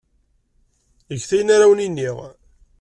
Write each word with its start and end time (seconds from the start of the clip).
Get 1.19 1.29
ayen 1.35 1.53
ara 1.55 1.65
awen-inin. 1.67 2.19